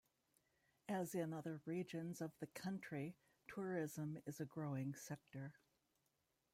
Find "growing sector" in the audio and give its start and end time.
4.45-5.53